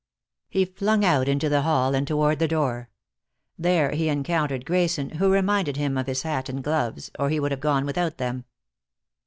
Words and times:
He 0.49 0.65
flung 0.65 1.05
out 1.05 1.27
into 1.27 1.47
the 1.47 1.61
hall, 1.61 1.93
and 1.93 2.07
toward 2.07 2.39
the 2.39 2.47
door. 2.47 2.89
There 3.55 3.91
he 3.91 4.09
encountered 4.09 4.65
Grayson, 4.65 5.09
who 5.17 5.31
reminded 5.31 5.77
him 5.77 5.95
of 5.95 6.07
his 6.07 6.23
hat 6.23 6.49
and 6.49 6.63
gloves, 6.63 7.11
or 7.19 7.29
he 7.29 7.39
would 7.39 7.51
have 7.51 7.61
gone 7.61 7.85
without 7.85 8.17
them. 8.17 8.45